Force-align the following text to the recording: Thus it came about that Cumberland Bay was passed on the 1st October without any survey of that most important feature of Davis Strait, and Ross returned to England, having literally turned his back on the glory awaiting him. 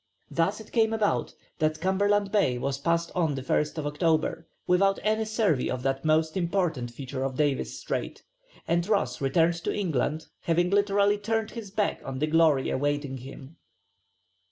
Thus 0.31 0.59
it 0.59 0.71
came 0.71 0.93
about 0.93 1.35
that 1.59 1.79
Cumberland 1.79 2.31
Bay 2.31 2.57
was 2.57 2.79
passed 2.79 3.11
on 3.13 3.35
the 3.35 3.43
1st 3.43 3.85
October 3.85 4.47
without 4.65 4.97
any 5.03 5.25
survey 5.25 5.69
of 5.69 5.83
that 5.83 6.03
most 6.03 6.35
important 6.35 6.89
feature 6.89 7.23
of 7.23 7.35
Davis 7.37 7.77
Strait, 7.79 8.23
and 8.67 8.87
Ross 8.87 9.21
returned 9.21 9.63
to 9.63 9.71
England, 9.71 10.25
having 10.39 10.71
literally 10.71 11.19
turned 11.19 11.51
his 11.51 11.69
back 11.69 12.01
on 12.03 12.17
the 12.17 12.25
glory 12.25 12.71
awaiting 12.71 13.17
him. 13.17 13.57